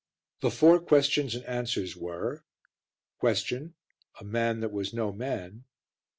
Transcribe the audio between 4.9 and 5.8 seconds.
no man A.